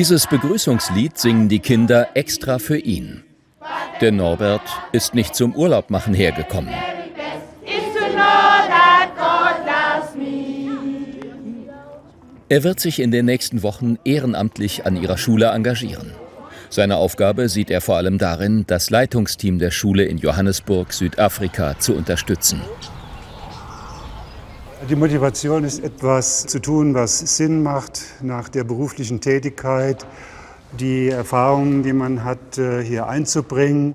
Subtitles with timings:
[0.00, 3.22] Dieses Begrüßungslied singen die Kinder extra für ihn.
[4.00, 6.72] Denn Norbert ist nicht zum Urlaub machen hergekommen.
[12.48, 16.12] Er wird sich in den nächsten Wochen ehrenamtlich an ihrer Schule engagieren.
[16.70, 21.94] Seine Aufgabe sieht er vor allem darin, das Leitungsteam der Schule in Johannesburg, Südafrika, zu
[21.94, 22.62] unterstützen.
[24.88, 30.06] Die Motivation ist etwas zu tun, was Sinn macht nach der beruflichen Tätigkeit,
[30.78, 33.94] die Erfahrungen, die man hat, äh, hier einzubringen.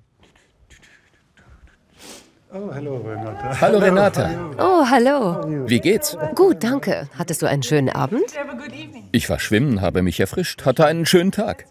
[2.54, 3.62] Oh, hallo Renata.
[3.62, 4.30] Hallo Renata.
[4.60, 5.68] Oh, hallo.
[5.68, 6.16] Wie geht's?
[6.36, 7.10] Gut, danke.
[7.18, 8.24] Hattest du einen schönen Abend?
[9.12, 11.66] Ich war schwimmen, habe mich erfrischt, hatte einen schönen Tag.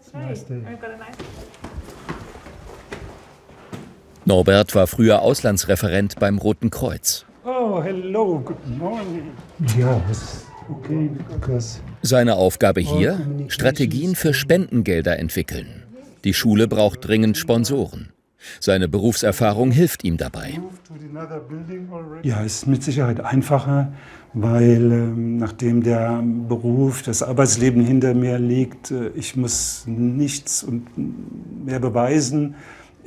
[4.25, 7.24] Norbert war früher Auslandsreferent beim Roten Kreuz.
[7.85, 9.31] Oh, hello, good morning.
[9.77, 10.01] Ja,
[10.69, 13.19] okay, because Seine Aufgabe hier?
[13.47, 15.83] Strategien für Spendengelder entwickeln.
[16.23, 18.09] Die Schule braucht dringend Sponsoren.
[18.59, 20.59] Seine Berufserfahrung hilft ihm dabei.
[22.23, 23.93] Ja, es ist mit Sicherheit einfacher,
[24.33, 30.87] weil ähm, nachdem der Beruf, das Arbeitsleben hinter mir liegt, äh, ich muss nichts und
[31.65, 32.55] mehr beweisen.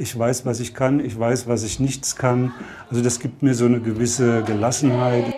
[0.01, 2.53] Ich weiß, was ich kann, ich weiß, was ich nichts kann.
[2.89, 5.35] Also das gibt mir so eine gewisse Gelassenheit.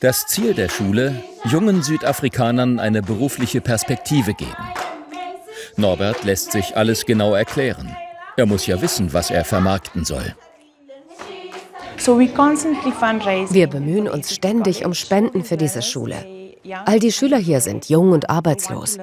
[0.00, 4.52] Das Ziel der Schule, jungen Südafrikanern eine berufliche Perspektive geben.
[5.76, 7.96] Norbert lässt sich alles genau erklären.
[8.36, 10.34] Er muss ja wissen, was er vermarkten soll.
[11.96, 16.35] Wir bemühen uns ständig um Spenden für diese Schule.
[16.84, 18.98] All die Schüler hier sind jung und arbeitslos.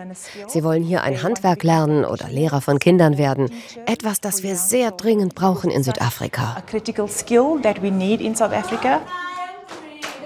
[0.47, 3.49] Sie wollen hier ein Handwerk lernen oder Lehrer von Kindern werden.
[3.85, 6.63] Etwas, das wir sehr dringend brauchen in Südafrika.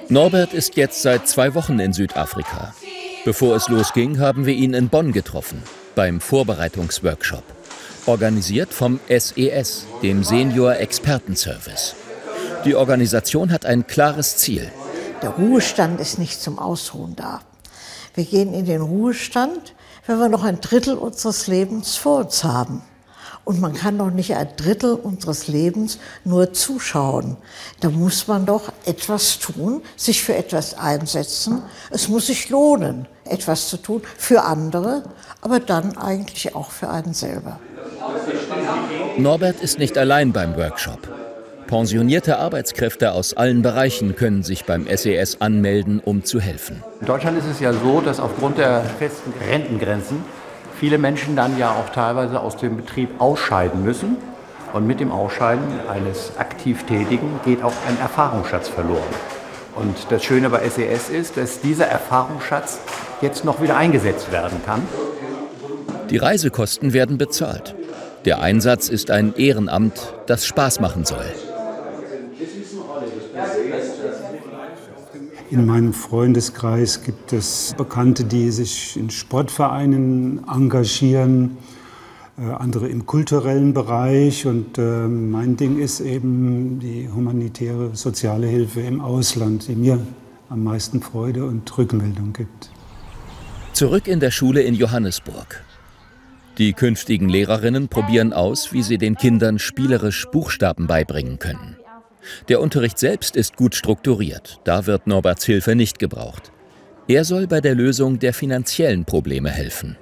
[0.10, 2.74] Norbert ist jetzt seit zwei Wochen in Südafrika.
[3.26, 5.62] Bevor es losging, haben wir ihn in Bonn getroffen,
[5.96, 7.44] beim Vorbereitungsworkshop
[8.08, 9.64] organisiert vom SES, e
[10.02, 11.96] dem Senior Expertenservice.
[12.66, 14.72] Die Organisation hat ein klares Ziel.
[15.22, 17.42] Der Ruhestand ist nicht zum Ausruhen da.
[18.14, 19.74] Wir gehen in den Ruhestand,
[20.06, 22.82] wenn wir noch ein Drittel unseres Lebens vor uns haben.
[23.44, 27.38] Und man kann doch nicht ein Drittel unseres Lebens nur zuschauen.
[27.80, 31.64] Da muss man doch etwas tun, sich für etwas einsetzen.
[31.90, 35.04] Es muss sich lohnen, etwas zu tun für andere,
[35.42, 37.60] aber dann eigentlich auch für einen selber.
[39.18, 41.17] Norbert ist nicht allein beim Workshop.
[41.68, 46.82] Pensionierte Arbeitskräfte aus allen Bereichen können sich beim SES e anmelden, um zu helfen.
[47.02, 50.24] In Deutschland ist es ja so, dass aufgrund der festen Rentengrenzen
[50.80, 54.16] viele Menschen dann ja auch teilweise aus dem Betrieb ausscheiden müssen.
[54.72, 59.02] Und mit dem Ausscheiden eines aktiv Tätigen geht auch ein Erfahrungsschatz verloren.
[59.76, 62.80] Und das Schöne bei SES e ist, dass dieser Erfahrungsschatz
[63.22, 64.82] jetzt noch wieder eingesetzt werden kann.
[66.10, 67.76] Die Reisekosten werden bezahlt.
[68.26, 71.26] Der Einsatz ist ein Ehrenamt, das Spaß machen soll.
[75.50, 81.58] In meinem Freundeskreis gibt es Bekannte, die sich in Sportvereinen engagieren,
[82.38, 84.46] äh, andere im kulturellen Bereich.
[84.46, 90.00] Und äh, mein Ding ist eben die humanitäre soziale Hilfe im Ausland, die mir
[90.50, 92.70] am meisten Freude und Rückmeldung gibt.
[93.72, 95.64] Zurück in der Schule in Johannesburg.
[96.58, 101.77] Die künftigen Lehrerinnen probieren aus, wie sie den Kindern spielerisch Buchstaben beibringen können.
[102.50, 106.52] Der Unterricht selbst ist gut strukturiert, da wird Norberts Hilfe nicht gebraucht.
[107.08, 109.98] Er soll bei der Lösung der finanziellen Probleme helfen.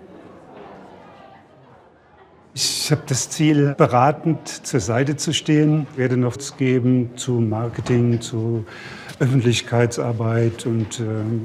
[2.58, 8.22] Ich habe das Ziel, beratend zur Seite zu stehen, ich werde noch geben zu Marketing,
[8.22, 8.66] zu
[9.20, 11.04] Öffentlichkeitsarbeit und äh,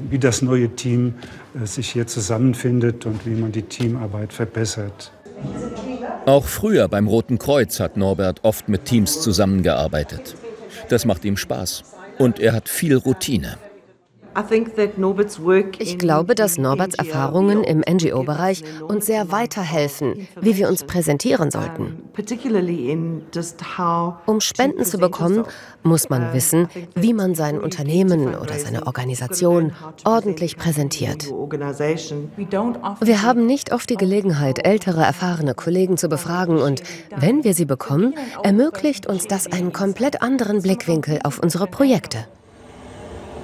[0.09, 1.15] wie das neue Team
[1.61, 5.11] äh, sich hier zusammenfindet und wie man die Teamarbeit verbessert.
[6.25, 10.35] Auch früher beim Roten Kreuz hat Norbert oft mit Teams zusammengearbeitet.
[10.91, 11.83] Das macht ihm Spaß
[12.17, 13.57] und er hat viel Routine.
[15.79, 22.03] Ich glaube, dass Norberts Erfahrungen im NGO-Bereich uns sehr weiterhelfen, wie wir uns präsentieren sollten.
[24.25, 25.43] Um Spenden zu bekommen,
[25.83, 29.73] muss man wissen, wie man sein Unternehmen oder seine Organisation
[30.05, 31.25] ordentlich präsentiert.
[33.01, 36.83] Wir haben nicht oft die Gelegenheit, ältere, erfahrene Kollegen zu befragen und
[37.15, 38.13] wenn wir sie bekommen,
[38.43, 42.27] ermöglicht uns das einen komplett anderen Blickwinkel auf unsere Projekte.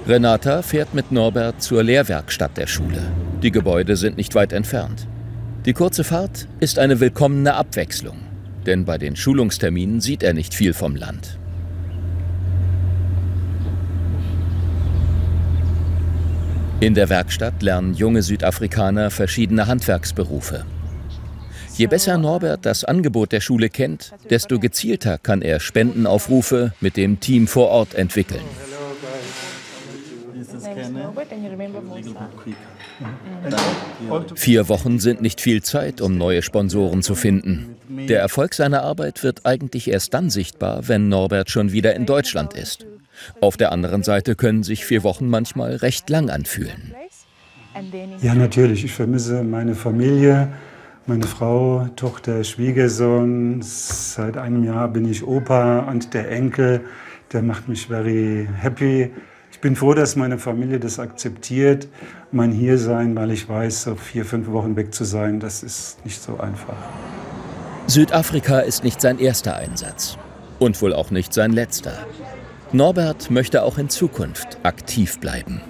[0.06, 3.02] Renata fährt mit Norbert zur Lehrwerkstatt der Schule.
[3.42, 5.06] Die Gebäude sind nicht weit entfernt.
[5.66, 8.16] Die kurze Fahrt ist eine willkommene Abwechslung,
[8.64, 11.38] denn bei den Schulungsterminen sieht er nicht viel vom Land.
[16.80, 20.64] In der Werkstatt lernen junge Südafrikaner verschiedene Handwerksberufe.
[21.76, 27.20] Je besser Norbert das Angebot der Schule kennt, desto gezielter kann er Spendenaufrufe mit dem
[27.20, 28.67] Team vor Ort entwickeln.
[34.34, 37.76] Vier Wochen sind nicht viel Zeit, um neue Sponsoren zu finden.
[37.88, 42.54] Der Erfolg seiner Arbeit wird eigentlich erst dann sichtbar, wenn Norbert schon wieder in Deutschland
[42.54, 42.86] ist.
[43.40, 46.94] Auf der anderen Seite können sich vier Wochen manchmal recht lang anfühlen.
[48.20, 48.84] Ja, natürlich.
[48.84, 50.48] Ich vermisse meine Familie,
[51.06, 53.60] meine Frau, Tochter, Schwiegersohn.
[53.62, 56.82] Seit einem Jahr bin ich Opa und der Enkel,
[57.32, 59.10] der macht mich very happy.
[59.58, 61.88] Ich bin froh, dass meine Familie das akzeptiert,
[62.30, 66.22] mein Hiersein, weil ich weiß, so vier, fünf Wochen weg zu sein, das ist nicht
[66.22, 66.76] so einfach.
[67.88, 70.16] Südafrika ist nicht sein erster Einsatz
[70.60, 72.06] und wohl auch nicht sein letzter.
[72.70, 75.60] Norbert möchte auch in Zukunft aktiv bleiben.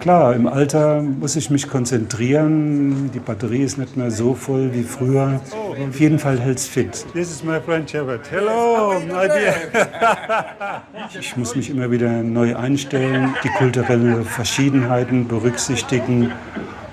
[0.00, 3.10] Klar, im Alter muss ich mich konzentrieren.
[3.12, 5.40] Die Batterie ist nicht mehr so voll wie früher.
[5.88, 7.04] Auf jeden Fall hält es fit.
[7.12, 8.20] This is my friend Shepard.
[8.30, 9.54] Hello, my dear.
[11.18, 16.32] Ich muss mich immer wieder neu einstellen, die kulturellen Verschiedenheiten berücksichtigen.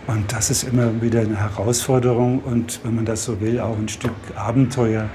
[0.08, 3.90] Und das ist immer wieder eine Herausforderung und, wenn man das so will, auch ein
[3.90, 5.10] Stück Abenteuer.